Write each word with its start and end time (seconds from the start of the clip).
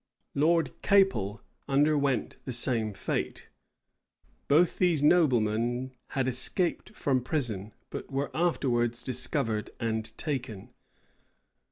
Lord 0.33 0.71
Capel 0.81 1.43
underwent 1.69 2.37
the 2.45 2.53
same 2.53 2.91
fate. 2.91 3.49
Both 4.47 4.79
these 4.79 5.03
noblemen 5.03 5.91
had 6.17 6.27
escaped 6.27 6.95
from 6.95 7.21
prison, 7.23 7.71
but 7.91 8.09
were 8.11 8.35
afterwards 8.35 9.03
discovered 9.03 9.69
and 9.79 10.11
taken. 10.17 10.71